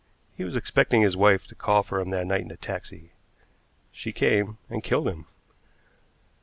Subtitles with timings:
[0.35, 3.11] He was expecting his wife to call for him that night in a taxi.
[3.91, 5.27] She came, and killed him.